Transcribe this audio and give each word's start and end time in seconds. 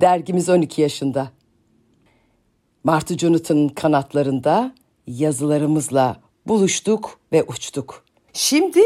Dergimiz 0.00 0.48
12 0.48 0.82
yaşında. 0.82 1.30
Martı 2.84 3.18
Jonathan'ın 3.18 3.68
kanatlarında 3.68 4.74
yazılarımızla 5.06 6.20
buluştuk 6.46 7.20
ve 7.32 7.42
uçtuk. 7.42 8.04
Şimdi 8.32 8.80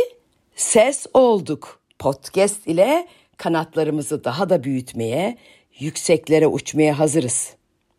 ses 0.57 1.07
olduk. 1.15 1.81
Podcast 1.99 2.67
ile 2.67 3.09
kanatlarımızı 3.37 4.25
daha 4.25 4.51
da 4.51 4.65
büyütmeye, 4.65 5.39
yükseklere 5.79 6.47
uçmaya 6.47 6.99
hazırız. 6.99 7.55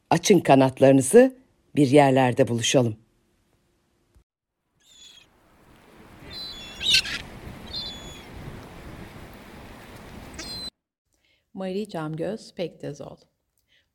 Açın 0.09 0.39
kanatlarınızı, 0.39 1.35
bir 1.75 1.87
yerlerde 1.87 2.47
buluşalım. 2.47 2.95
Marie 11.53 11.89
Camgöz 11.89 12.53
Pektezol 12.53 13.17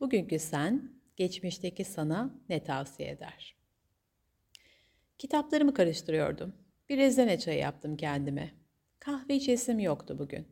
Bugünkü 0.01 0.39
sen, 0.39 0.93
geçmişteki 1.17 1.85
sana 1.85 2.35
ne 2.49 2.65
tavsiye 2.65 3.11
eder? 3.11 3.57
Kitaplarımı 5.19 5.75
karıştırıyordum. 5.75 6.55
Bir 6.89 6.97
rezene 6.97 7.39
çayı 7.39 7.59
yaptım 7.59 7.97
kendime. 7.97 8.51
Kahve 8.99 9.35
içesim 9.35 9.79
yoktu 9.79 10.19
bugün. 10.19 10.47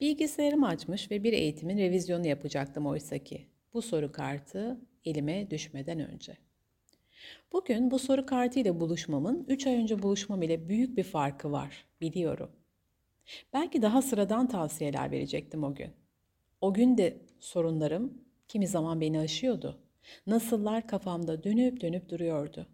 Bilgisayarımı 0.00 0.68
açmış 0.68 1.10
ve 1.10 1.24
bir 1.24 1.32
eğitimin 1.32 1.78
revizyonu 1.78 2.26
yapacaktım 2.26 2.86
oysa 2.86 3.18
ki. 3.18 3.46
Bu 3.72 3.82
soru 3.82 4.12
kartı 4.12 4.80
elime 5.04 5.50
düşmeden 5.50 6.00
önce. 6.00 6.36
Bugün 7.52 7.90
bu 7.90 7.98
soru 7.98 8.26
kartı 8.26 8.60
ile 8.60 8.80
buluşmamın 8.80 9.44
3 9.48 9.66
ay 9.66 9.74
önce 9.74 10.02
buluşmam 10.02 10.42
ile 10.42 10.68
büyük 10.68 10.96
bir 10.96 11.04
farkı 11.04 11.52
var, 11.52 11.84
biliyorum. 12.00 12.50
Belki 13.52 13.82
daha 13.82 14.02
sıradan 14.02 14.48
tavsiyeler 14.48 15.10
verecektim 15.10 15.64
o 15.64 15.74
gün. 15.74 16.03
O 16.64 16.74
gün 16.74 16.98
de 16.98 17.16
sorunlarım 17.40 18.24
kimi 18.48 18.66
zaman 18.66 19.00
beni 19.00 19.18
aşıyordu. 19.18 19.80
Nasıllar 20.26 20.86
kafamda 20.86 21.44
dönüp 21.44 21.80
dönüp 21.80 22.08
duruyordu. 22.08 22.66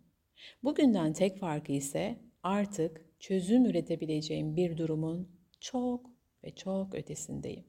Bugünden 0.65 1.13
tek 1.13 1.39
farkı 1.39 1.73
ise 1.73 2.17
artık 2.43 3.05
çözüm 3.21 3.65
üretebileceğim 3.65 4.57
bir 4.57 4.77
durumun 4.77 5.29
çok 5.61 6.11
ve 6.45 6.55
çok 6.55 6.95
ötesindeyim. 6.95 7.65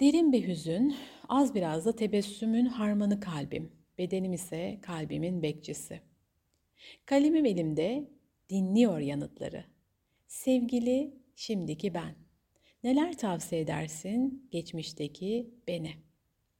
Derin 0.00 0.32
bir 0.32 0.48
hüzün, 0.48 0.96
az 1.28 1.54
biraz 1.54 1.86
da 1.86 1.96
tebessümün 1.96 2.66
harmanı 2.66 3.20
kalbim. 3.20 3.72
Bedenim 3.98 4.32
ise 4.32 4.78
kalbimin 4.82 5.42
bekçisi. 5.42 6.00
Kalemim 7.06 7.46
elimde 7.46 8.10
dinliyor 8.50 8.98
yanıtları. 8.98 9.64
Sevgili 10.26 11.14
şimdiki 11.36 11.94
ben. 11.94 12.23
Neler 12.84 13.18
tavsiye 13.18 13.60
edersin 13.60 14.48
geçmişteki 14.50 15.54
beni? 15.68 15.94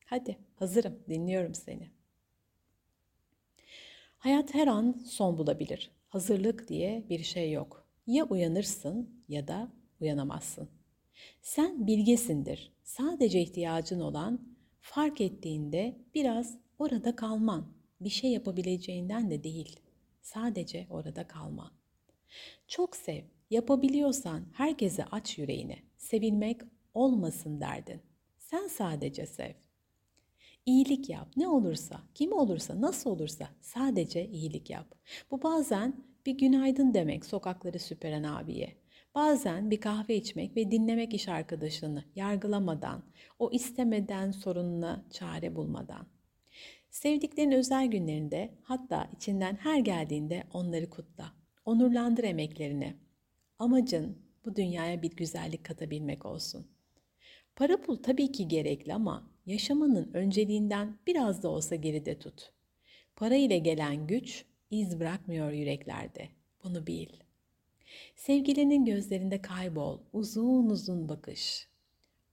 Hadi 0.05 0.39
hazırım, 0.56 0.98
dinliyorum 1.08 1.55
seni. 1.55 1.91
Hayat 4.19 4.55
her 4.55 4.67
an 4.67 5.02
son 5.06 5.39
bulabilir. 5.39 5.91
Hazırlık 6.08 6.69
diye 6.69 7.05
bir 7.08 7.22
şey 7.22 7.52
yok. 7.52 7.89
Ya 8.06 8.25
uyanırsın 8.25 9.25
ya 9.28 9.48
da 9.48 9.72
uyanamazsın. 10.00 10.69
Sen 11.42 11.86
bilgesindir. 11.86 12.72
Sadece 12.83 13.41
ihtiyacın 13.41 14.00
olan 14.00 14.56
fark 14.80 15.20
ettiğinde 15.20 15.97
biraz 16.14 16.58
orada 16.78 17.17
kalman. 17.17 17.72
Bir 18.00 18.11
şey 18.11 18.30
yapabileceğinden 18.30 19.30
de 19.30 19.45
değil. 19.45 19.80
Sadece 20.22 20.86
orada 20.91 21.27
kalman. 21.27 21.72
Çok 22.69 22.97
sev. 22.97 23.22
Yapabiliyorsan 23.50 24.47
herkese 24.52 25.05
aç 25.05 25.39
yüreğini. 25.39 25.78
Sevilmek 26.05 26.61
olmasın 26.95 27.61
derdin. 27.61 28.01
Sen 28.39 28.67
sadece 28.67 29.27
sev. 29.27 29.53
İyilik 30.67 31.11
yap. 31.11 31.29
Ne 31.37 31.48
olursa, 31.48 32.01
kim 32.15 32.33
olursa, 32.33 32.81
nasıl 32.81 33.11
olursa 33.11 33.48
sadece 33.61 34.29
iyilik 34.29 34.70
yap. 34.70 34.95
Bu 35.31 35.43
bazen 35.43 36.05
bir 36.27 36.39
günaydın 36.39 36.95
demek 36.95 37.25
sokakları 37.25 37.79
süperen 37.79 38.23
abiye. 38.23 38.77
Bazen 39.14 39.70
bir 39.70 39.81
kahve 39.81 40.17
içmek 40.17 40.57
ve 40.57 40.70
dinlemek 40.70 41.14
iş 41.14 41.29
arkadaşını 41.29 42.05
yargılamadan, 42.14 43.03
o 43.39 43.51
istemeden 43.51 44.31
sorununa 44.31 45.05
çare 45.11 45.57
bulmadan. 45.57 46.07
Sevdiklerin 46.91 47.53
özel 47.53 47.87
günlerinde 47.87 48.55
hatta 48.63 49.11
içinden 49.17 49.55
her 49.57 49.79
geldiğinde 49.79 50.45
onları 50.53 50.91
kutla. 50.91 51.33
Onurlandır 51.64 52.25
emeklerini. 52.25 52.97
Amacın 53.59 54.25
bu 54.45 54.57
dünyaya 54.57 55.03
bir 55.03 55.17
güzellik 55.17 55.65
katabilmek 55.65 56.27
olsun. 56.27 56.67
Para 57.57 57.81
pul 57.81 57.97
tabii 57.97 58.33
ki 58.33 58.49
gerekli 58.49 58.95
ama 58.95 59.31
yaşamanın 59.47 60.11
önceliğinden 60.15 60.99
biraz 61.07 61.43
da 61.43 61.49
olsa 61.49 61.75
geride 61.75 62.19
tut. 62.19 62.53
Para 63.17 63.35
ile 63.35 63.59
gelen 63.59 64.07
güç 64.07 64.45
iz 64.71 65.01
bırakmıyor 65.01 65.53
yüreklerde. 65.53 66.29
Bunu 66.65 66.87
bil. 66.87 67.09
Sevgilinin 68.17 68.85
gözlerinde 68.85 69.43
kaybol, 69.43 69.99
uzun 70.13 70.71
uzun 70.71 71.09
bakış. 71.09 71.69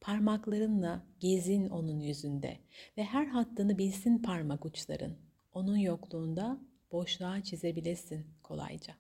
Parmaklarınla 0.02 1.06
gezin 1.20 1.70
onun 1.70 2.00
yüzünde 2.00 2.58
ve 2.98 3.04
her 3.04 3.26
hattını 3.26 3.78
bilsin 3.78 4.18
parmak 4.18 4.66
uçların. 4.66 5.18
Onun 5.54 5.78
yokluğunda 5.78 6.60
boşluğa 6.92 7.44
çizebilesin 7.44 8.26
kolayca. 8.44 8.96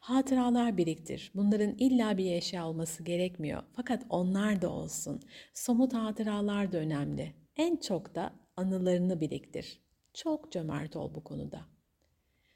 Hatıralar 0.00 0.76
biriktir. 0.76 1.32
Bunların 1.34 1.74
illa 1.78 2.18
bir 2.18 2.32
eşya 2.32 2.68
olması 2.68 3.02
gerekmiyor. 3.02 3.62
Fakat 3.72 4.02
onlar 4.08 4.62
da 4.62 4.70
olsun. 4.70 5.20
Somut 5.54 5.94
hatıralar 5.94 6.72
da 6.72 6.78
önemli. 6.78 7.32
En 7.56 7.76
çok 7.76 8.14
da 8.14 8.32
anılarını 8.56 9.20
biriktir. 9.20 9.80
Çok 10.14 10.52
cömert 10.52 10.96
ol 10.96 11.14
bu 11.14 11.24
konuda. 11.24 11.60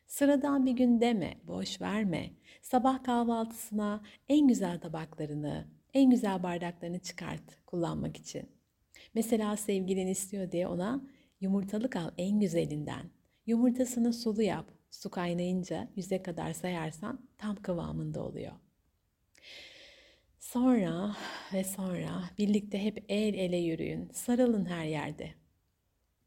Sıradan 0.07 0.67
bir 0.67 0.73
gün 0.73 1.01
deme, 1.01 1.35
boş 1.45 1.81
verme. 1.81 2.31
Sabah 2.63 3.05
kahvaltısına 3.05 4.03
en 4.29 4.49
güzel 4.49 4.81
tabaklarını, 4.81 5.67
en 5.95 6.11
güzel 6.11 6.43
bardaklarını 6.43 6.99
çıkart 6.99 7.67
kullanmak 7.67 8.17
için. 8.17 8.49
Mesela 9.15 9.57
sevgilin 9.57 10.07
istiyor 10.07 10.53
diye 10.53 10.69
ona 10.69 11.01
yumurtalık 11.41 11.97
al 11.97 12.11
en 12.19 12.41
güzelinden. 12.41 13.11
Yumurtasını 13.47 14.13
sulu 14.13 14.43
yap. 14.43 14.76
Su 14.91 15.11
kaynayınca 15.11 15.89
yüze 15.97 16.23
kadar 16.23 16.53
sayarsan 16.53 17.29
tam 17.39 17.57
kıvamında 17.57 18.23
oluyor. 18.23 18.53
Sonra 20.39 21.17
ve 21.53 21.65
sonra 21.65 22.25
birlikte 22.39 22.83
hep 22.83 23.05
el 23.09 23.35
ele 23.35 23.57
yürüyün. 23.57 24.11
Sarılın 24.13 24.65
her 24.65 24.85
yerde. 24.85 25.31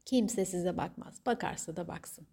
Kimse 0.06 0.46
size 0.46 0.78
bakmaz. 0.78 1.22
Bakarsa 1.26 1.76
da 1.76 1.88
baksın. 1.88 2.28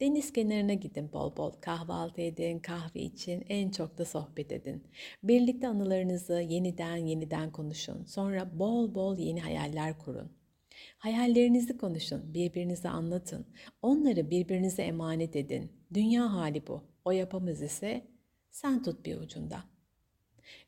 Deniz 0.00 0.32
kenarına 0.32 0.74
gidin 0.74 1.12
bol 1.12 1.36
bol. 1.36 1.52
Kahvaltı 1.60 2.20
edin, 2.20 2.58
kahve 2.58 3.00
için, 3.00 3.44
en 3.48 3.70
çok 3.70 3.98
da 3.98 4.04
sohbet 4.04 4.52
edin. 4.52 4.84
Birlikte 5.22 5.68
anılarınızı 5.68 6.32
yeniden 6.32 6.96
yeniden 6.96 7.52
konuşun. 7.52 8.04
Sonra 8.04 8.58
bol 8.58 8.94
bol 8.94 9.18
yeni 9.18 9.40
hayaller 9.40 9.98
kurun. 9.98 10.32
Hayallerinizi 11.04 11.76
konuşun, 11.76 12.34
birbirinize 12.34 12.88
anlatın. 12.88 13.46
Onları 13.82 14.30
birbirinize 14.30 14.82
emanet 14.82 15.36
edin. 15.36 15.72
Dünya 15.94 16.32
hali 16.32 16.66
bu. 16.66 16.84
O 17.04 17.10
yapamaz 17.10 17.62
ise 17.62 18.06
sen 18.50 18.82
tut 18.82 19.04
bir 19.04 19.16
ucunda. 19.16 19.64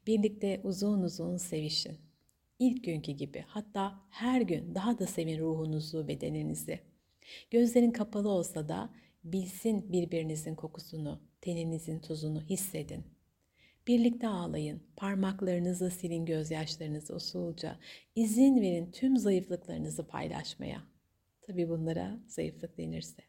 Birlikte 0.06 0.60
uzun 0.64 1.02
uzun 1.02 1.36
sevişin. 1.36 1.96
İlk 2.58 2.84
günkü 2.84 3.12
gibi 3.12 3.44
hatta 3.46 4.00
her 4.10 4.40
gün 4.40 4.74
daha 4.74 4.98
da 4.98 5.06
sevin 5.06 5.38
ruhunuzu, 5.38 6.08
bedeninizi. 6.08 6.80
Gözlerin 7.50 7.90
kapalı 7.90 8.28
olsa 8.28 8.68
da 8.68 8.90
bilsin 9.24 9.92
birbirinizin 9.92 10.54
kokusunu, 10.54 11.20
teninizin 11.40 11.98
tuzunu 11.98 12.40
hissedin. 12.40 13.15
Birlikte 13.86 14.28
ağlayın, 14.28 14.82
parmaklarınızı 14.96 15.90
silin 15.90 16.26
gözyaşlarınızı 16.26 17.14
usulca. 17.14 17.78
İzin 18.14 18.60
verin 18.60 18.90
tüm 18.90 19.16
zayıflıklarınızı 19.16 20.06
paylaşmaya. 20.06 20.82
Tabi 21.42 21.68
bunlara 21.68 22.18
zayıflık 22.26 22.78
denirse. 22.78 23.22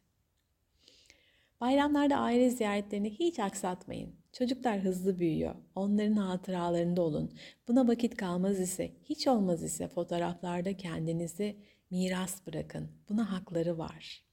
Bayramlarda 1.62 2.18
aile 2.18 2.50
ziyaretlerini 2.50 3.10
hiç 3.10 3.40
aksatmayın. 3.40 4.16
Çocuklar 4.34 4.80
hızlı 4.80 5.20
büyüyor. 5.20 5.56
Onların 5.76 6.14
hatıralarında 6.14 7.02
olun. 7.02 7.32
Buna 7.68 7.88
vakit 7.88 8.18
kalmaz 8.18 8.60
ise, 8.60 8.92
hiç 9.04 9.28
olmaz 9.28 9.64
ise 9.64 9.88
fotoğraflarda 9.88 10.78
kendinizi 10.78 11.56
miras 11.92 12.48
bırakın. 12.48 12.92
Buna 13.10 13.32
hakları 13.32 13.78
var. 13.78 14.24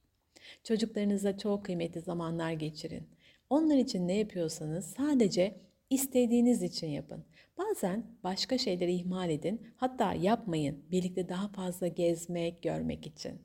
Çocuklarınızla 0.63 1.37
çok 1.37 1.65
kıymetli 1.65 2.01
zamanlar 2.01 2.51
geçirin. 2.51 3.09
Onlar 3.49 3.77
için 3.77 4.07
ne 4.07 4.17
yapıyorsanız 4.17 4.85
sadece 4.85 5.65
istediğiniz 5.89 6.63
için 6.63 6.87
yapın. 6.87 7.25
Bazen 7.57 8.05
başka 8.23 8.57
şeyleri 8.57 8.93
ihmal 8.93 9.29
edin, 9.29 9.67
hatta 9.75 10.13
yapmayın. 10.13 10.85
Birlikte 10.91 11.29
daha 11.29 11.47
fazla 11.47 11.87
gezmek, 11.87 12.63
görmek 12.63 13.07
için. 13.07 13.41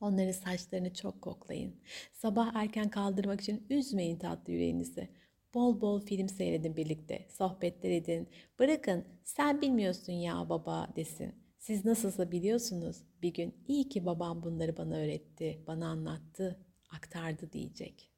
Onların 0.00 0.32
saçlarını 0.32 0.94
çok 0.94 1.22
koklayın. 1.22 1.74
Sabah 2.12 2.54
erken 2.54 2.90
kaldırmak 2.90 3.40
için 3.40 3.66
üzmeyin 3.70 4.18
tatlı 4.18 4.52
yüreğinizi. 4.52 5.08
Bol 5.54 5.80
bol 5.80 6.00
film 6.00 6.28
seyredin 6.28 6.76
birlikte, 6.76 7.26
sohbetler 7.30 7.90
edin. 7.90 8.28
Bırakın 8.58 9.04
sen 9.24 9.62
bilmiyorsun 9.62 10.12
ya 10.12 10.48
baba 10.48 10.88
desin. 10.96 11.34
Siz 11.58 11.84
nasılsa 11.84 12.32
biliyorsunuz. 12.32 12.96
Bir 13.22 13.34
gün 13.34 13.54
iyi 13.68 13.88
ki 13.88 14.06
babam 14.06 14.42
bunları 14.42 14.76
bana 14.76 14.96
öğretti, 14.96 15.64
bana 15.66 15.88
anlattı, 15.88 16.58
aktardı 16.90 17.52
diyecek. 17.52 18.10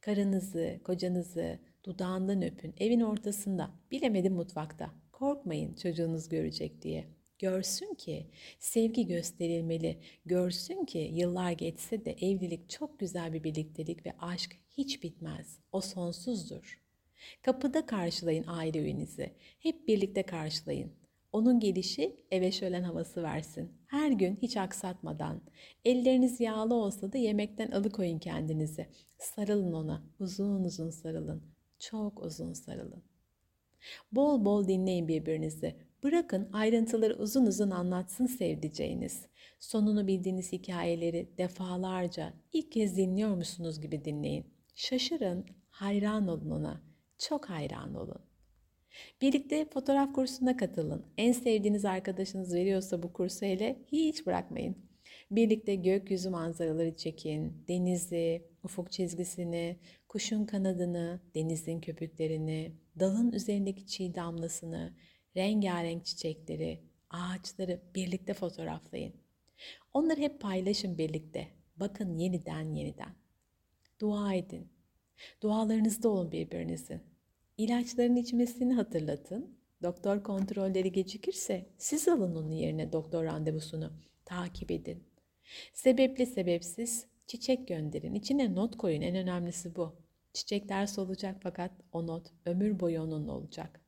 Karınızı, 0.00 0.80
kocanızı 0.84 1.58
dudağından 1.84 2.42
öpün 2.42 2.74
evin 2.78 3.00
ortasında, 3.00 3.70
bilemedim 3.90 4.34
mutfakta. 4.34 4.90
Korkmayın 5.12 5.74
çocuğunuz 5.74 6.28
görecek 6.28 6.82
diye. 6.82 7.04
Görsün 7.38 7.94
ki 7.94 8.26
sevgi 8.58 9.06
gösterilmeli. 9.06 9.98
Görsün 10.24 10.84
ki 10.84 11.10
yıllar 11.12 11.52
geçse 11.52 12.04
de 12.04 12.12
evlilik 12.12 12.70
çok 12.70 12.98
güzel 12.98 13.32
bir 13.32 13.44
birliktelik 13.44 14.06
ve 14.06 14.12
aşk 14.18 14.56
hiç 14.70 15.02
bitmez. 15.02 15.58
O 15.72 15.80
sonsuzdur. 15.80 16.82
Kapıda 17.42 17.86
karşılayın 17.86 18.44
aile 18.46 18.78
üyenizi. 18.78 19.34
Hep 19.58 19.88
birlikte 19.88 20.22
karşılayın. 20.22 20.92
Onun 21.32 21.60
gelişi 21.60 22.16
eve 22.30 22.52
şölen 22.52 22.82
havası 22.82 23.22
versin. 23.22 23.72
Her 23.86 24.10
gün 24.10 24.38
hiç 24.42 24.56
aksatmadan. 24.56 25.42
Elleriniz 25.84 26.40
yağlı 26.40 26.74
olsa 26.74 27.12
da 27.12 27.18
yemekten 27.18 27.70
alıkoyun 27.70 28.18
kendinizi. 28.18 28.86
Sarılın 29.18 29.72
ona. 29.72 30.02
Uzun 30.18 30.64
uzun 30.64 30.90
sarılın. 30.90 31.57
Çok 31.78 32.22
uzun 32.22 32.52
sarılın. 32.52 33.02
Bol 34.12 34.44
bol 34.44 34.68
dinleyin 34.68 35.08
birbirinizi. 35.08 35.76
Bırakın 36.02 36.48
ayrıntıları 36.52 37.14
uzun 37.14 37.46
uzun 37.46 37.70
anlatsın 37.70 38.26
sevdiceğiniz. 38.26 39.26
Sonunu 39.58 40.06
bildiğiniz 40.06 40.52
hikayeleri 40.52 41.28
defalarca 41.38 42.34
ilk 42.52 42.72
kez 42.72 42.96
dinliyor 42.96 43.34
musunuz 43.36 43.80
gibi 43.80 44.04
dinleyin. 44.04 44.46
Şaşırın, 44.74 45.46
hayran 45.70 46.28
olun 46.28 46.50
ona. 46.50 46.82
Çok 47.18 47.50
hayran 47.50 47.94
olun. 47.94 48.20
Birlikte 49.22 49.64
fotoğraf 49.64 50.12
kursuna 50.12 50.56
katılın. 50.56 51.06
En 51.18 51.32
sevdiğiniz 51.32 51.84
arkadaşınız 51.84 52.54
veriyorsa 52.54 53.02
bu 53.02 53.12
kursu 53.12 53.46
hele 53.46 53.78
hiç 53.92 54.26
bırakmayın. 54.26 54.76
Birlikte 55.30 55.74
gökyüzü 55.74 56.30
manzaraları 56.30 56.96
çekin, 56.96 57.64
denizi, 57.68 58.42
ufuk 58.64 58.92
çizgisini, 58.92 59.76
kuşun 60.08 60.44
kanadını, 60.44 61.20
denizin 61.34 61.80
köpüklerini, 61.80 62.72
dalın 63.00 63.32
üzerindeki 63.32 63.86
çiğ 63.86 64.14
damlasını, 64.14 64.94
rengarenk 65.36 66.04
çiçekleri, 66.04 66.82
ağaçları 67.10 67.80
birlikte 67.94 68.34
fotoğraflayın. 68.34 69.14
Onları 69.92 70.20
hep 70.20 70.40
paylaşın 70.40 70.98
birlikte. 70.98 71.48
Bakın 71.76 72.18
yeniden 72.18 72.74
yeniden. 72.74 73.14
Dua 74.00 74.34
edin. 74.34 74.68
Dualarınızda 75.42 76.08
olun 76.08 76.32
birbirinizin. 76.32 77.02
İlaçların 77.58 78.16
içmesini 78.16 78.74
hatırlatın. 78.74 79.58
Doktor 79.82 80.22
kontrolleri 80.22 80.92
gecikirse 80.92 81.66
siz 81.78 82.08
alın 82.08 82.34
onun 82.34 82.52
yerine 82.52 82.92
doktor 82.92 83.24
randevusunu. 83.24 83.92
Takip 84.24 84.70
edin. 84.70 85.04
Sebepli 85.74 86.26
sebepsiz 86.26 87.06
çiçek 87.28 87.68
gönderin. 87.68 88.14
İçine 88.14 88.54
not 88.54 88.76
koyun. 88.76 89.02
En 89.02 89.16
önemlisi 89.16 89.76
bu. 89.76 89.96
Çiçekler 90.32 90.86
solacak 90.86 91.36
fakat 91.42 91.70
o 91.92 92.06
not 92.06 92.26
ömür 92.46 92.80
boyu 92.80 93.02
onunla 93.02 93.32
olacak. 93.32 93.80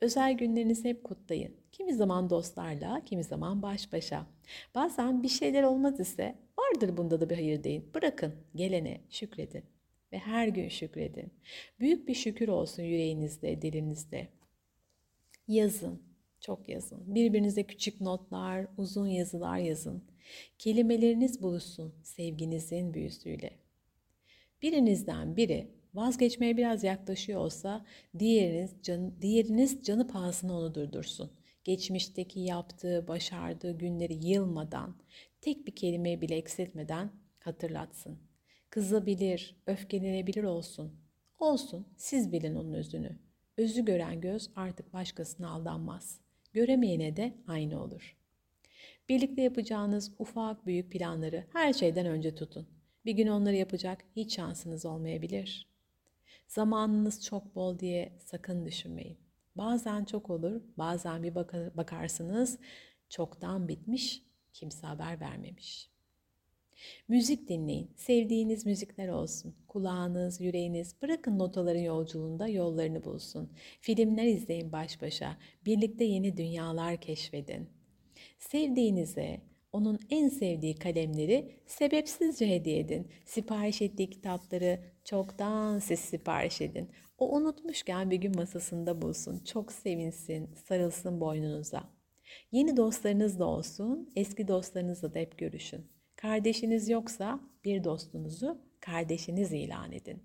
Özel 0.00 0.32
günlerinizi 0.32 0.88
hep 0.88 1.04
kutlayın. 1.04 1.56
Kimi 1.72 1.94
zaman 1.94 2.30
dostlarla, 2.30 3.04
kimi 3.04 3.24
zaman 3.24 3.62
baş 3.62 3.92
başa. 3.92 4.26
Bazen 4.74 5.22
bir 5.22 5.28
şeyler 5.28 5.62
olmaz 5.62 6.00
ise 6.00 6.38
vardır 6.58 6.96
bunda 6.96 7.20
da 7.20 7.30
bir 7.30 7.34
hayır 7.34 7.64
deyin. 7.64 7.94
Bırakın, 7.94 8.34
gelene 8.54 9.00
şükredin 9.10 9.64
ve 10.12 10.18
her 10.18 10.48
gün 10.48 10.68
şükredin. 10.68 11.32
Büyük 11.80 12.08
bir 12.08 12.14
şükür 12.14 12.48
olsun 12.48 12.82
yüreğinizde, 12.82 13.62
dilinizde. 13.62 14.28
Yazın, 15.48 16.02
çok 16.44 16.68
yazın. 16.68 17.14
Birbirinize 17.14 17.62
küçük 17.62 18.00
notlar, 18.00 18.66
uzun 18.76 19.06
yazılar 19.06 19.58
yazın. 19.58 20.04
Kelimeleriniz 20.58 21.42
buluşsun 21.42 21.94
sevginizin 22.02 22.94
büyüsüyle. 22.94 23.50
Birinizden 24.62 25.36
biri 25.36 25.70
vazgeçmeye 25.94 26.56
biraz 26.56 26.84
yaklaşıyor 26.84 27.40
olsa 27.40 27.86
diğeriniz, 28.18 28.74
can, 28.82 29.22
diğeriniz 29.22 29.82
canı 29.82 30.08
pahasına 30.08 30.58
onu 30.58 30.74
durdursun. 30.74 31.30
Geçmişteki 31.64 32.40
yaptığı, 32.40 33.08
başardığı 33.08 33.78
günleri 33.78 34.26
yılmadan, 34.26 34.96
tek 35.40 35.66
bir 35.66 35.74
kelime 35.74 36.20
bile 36.20 36.36
eksiltmeden 36.36 37.10
hatırlatsın. 37.40 38.18
Kızabilir, 38.70 39.56
öfkelenebilir 39.66 40.44
olsun. 40.44 40.92
Olsun, 41.38 41.86
siz 41.96 42.32
bilin 42.32 42.54
onun 42.54 42.72
özünü. 42.72 43.18
Özü 43.56 43.84
gören 43.84 44.20
göz 44.20 44.50
artık 44.56 44.92
başkasına 44.92 45.50
aldanmaz. 45.50 46.23
Göremeyene 46.54 47.16
de 47.16 47.34
aynı 47.46 47.82
olur. 47.82 48.16
Birlikte 49.08 49.42
yapacağınız 49.42 50.12
ufak 50.18 50.66
büyük 50.66 50.92
planları 50.92 51.44
her 51.52 51.72
şeyden 51.72 52.06
önce 52.06 52.34
tutun. 52.34 52.68
Bir 53.04 53.12
gün 53.12 53.26
onları 53.26 53.56
yapacak 53.56 54.04
hiç 54.16 54.36
şansınız 54.36 54.86
olmayabilir. 54.86 55.68
Zamanınız 56.48 57.24
çok 57.24 57.54
bol 57.54 57.78
diye 57.78 58.18
sakın 58.24 58.66
düşünmeyin. 58.66 59.18
Bazen 59.56 60.04
çok 60.04 60.30
olur, 60.30 60.62
bazen 60.78 61.22
bir 61.22 61.34
bakarsınız 61.76 62.58
çoktan 63.08 63.68
bitmiş, 63.68 64.22
kimse 64.52 64.86
haber 64.86 65.20
vermemiş. 65.20 65.93
Müzik 67.08 67.48
dinleyin, 67.48 67.90
sevdiğiniz 67.96 68.66
müzikler 68.66 69.08
olsun. 69.08 69.54
Kulağınız, 69.68 70.40
yüreğiniz 70.40 71.02
bırakın 71.02 71.38
notaların 71.38 71.80
yolculuğunda 71.80 72.48
yollarını 72.48 73.04
bulsun. 73.04 73.52
Filmler 73.80 74.24
izleyin 74.24 74.72
baş 74.72 75.02
başa, 75.02 75.36
birlikte 75.66 76.04
yeni 76.04 76.36
dünyalar 76.36 76.96
keşfedin. 76.96 77.68
Sevdiğinize, 78.38 79.40
onun 79.72 79.98
en 80.10 80.28
sevdiği 80.28 80.74
kalemleri 80.74 81.50
sebepsizce 81.66 82.50
hediye 82.50 82.78
edin. 82.78 83.08
Sipariş 83.24 83.82
ettiği 83.82 84.10
kitapları 84.10 84.80
çoktan 85.04 85.78
siz 85.78 86.00
sipariş 86.00 86.60
edin. 86.60 86.90
O 87.18 87.36
unutmuşken 87.36 88.10
bir 88.10 88.16
gün 88.16 88.36
masasında 88.36 89.02
bulsun. 89.02 89.38
Çok 89.44 89.72
sevinsin, 89.72 90.54
sarılsın 90.68 91.20
boynunuza. 91.20 91.84
Yeni 92.52 92.76
dostlarınız 92.76 93.38
da 93.38 93.46
olsun, 93.46 94.12
eski 94.16 94.48
dostlarınızla 94.48 95.14
da 95.14 95.18
hep 95.18 95.38
görüşün. 95.38 95.93
Kardeşiniz 96.24 96.88
yoksa 96.88 97.40
bir 97.64 97.84
dostunuzu 97.84 98.58
kardeşiniz 98.80 99.52
ilan 99.52 99.92
edin. 99.92 100.22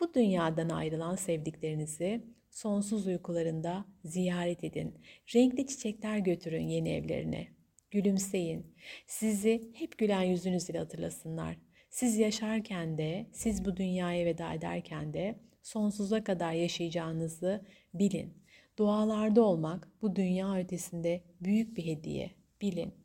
Bu 0.00 0.14
dünyadan 0.14 0.68
ayrılan 0.68 1.16
sevdiklerinizi 1.16 2.24
sonsuz 2.50 3.06
uykularında 3.06 3.84
ziyaret 4.04 4.64
edin. 4.64 4.94
Renkli 5.34 5.66
çiçekler 5.66 6.18
götürün 6.18 6.68
yeni 6.68 6.88
evlerine. 6.88 7.48
Gülümseyin. 7.90 8.74
Sizi 9.06 9.70
hep 9.74 9.98
gülen 9.98 10.22
yüzünüz 10.22 10.70
ile 10.70 10.78
hatırlasınlar. 10.78 11.56
Siz 11.90 12.18
yaşarken 12.18 12.98
de, 12.98 13.26
siz 13.32 13.64
bu 13.64 13.76
dünyaya 13.76 14.26
veda 14.26 14.54
ederken 14.54 15.14
de 15.14 15.38
sonsuza 15.62 16.24
kadar 16.24 16.52
yaşayacağınızı 16.52 17.64
bilin. 17.94 18.34
Dualarda 18.78 19.42
olmak 19.42 19.88
bu 20.02 20.16
dünya 20.16 20.56
ötesinde 20.56 21.22
büyük 21.40 21.76
bir 21.76 21.86
hediye. 21.86 22.30
Bilin. 22.60 23.03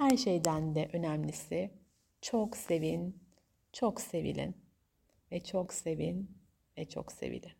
Her 0.00 0.16
şeyden 0.16 0.74
de 0.74 0.88
önemlisi 0.92 1.70
çok 2.20 2.56
sevin, 2.56 3.22
çok 3.72 4.00
sevilin 4.00 4.56
ve 5.32 5.44
çok 5.44 5.72
sevin 5.72 6.38
ve 6.78 6.88
çok 6.88 7.12
sevilin. 7.12 7.59